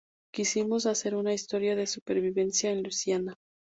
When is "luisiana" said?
2.81-3.35